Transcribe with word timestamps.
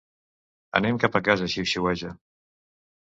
Anem 0.79 0.97
cap 1.03 1.17
a 1.19 1.21
casa, 1.27 1.49
xiuxiueja. 1.57 2.15